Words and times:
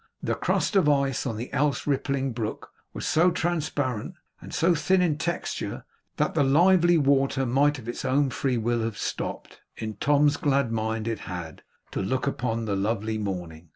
The 0.23 0.33
crust 0.33 0.75
of 0.75 0.89
ice 0.89 1.27
on 1.27 1.37
the 1.37 1.53
else 1.53 1.85
rippling 1.85 2.31
brook 2.33 2.71
was 2.91 3.05
so 3.05 3.29
transparent, 3.29 4.15
and 4.41 4.51
so 4.51 4.73
thin 4.73 4.99
in 4.99 5.19
texture, 5.19 5.85
that 6.17 6.33
the 6.33 6.43
lively 6.43 6.97
water 6.97 7.45
might 7.45 7.77
of 7.77 7.87
its 7.87 8.03
own 8.03 8.31
free 8.31 8.57
will 8.57 8.81
have 8.81 8.97
stopped 8.97 9.61
in 9.77 9.97
Tom's 9.97 10.37
glad 10.37 10.71
mind 10.71 11.07
it 11.07 11.19
had 11.29 11.61
to 11.91 12.01
look 12.01 12.25
upon 12.25 12.65
the 12.65 12.75
lovely 12.75 13.19
morning. 13.19 13.69